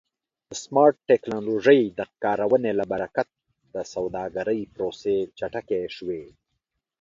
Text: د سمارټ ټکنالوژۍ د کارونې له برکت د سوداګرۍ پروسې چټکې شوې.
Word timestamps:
د 0.49 0.49
سمارټ 0.63 0.95
ټکنالوژۍ 1.09 1.81
د 1.99 2.01
کارونې 2.23 2.71
له 2.79 2.85
برکت 2.93 3.27
د 3.73 3.75
سوداګرۍ 3.93 4.61
پروسې 4.73 5.17
چټکې 5.37 5.81
شوې. 5.95 6.23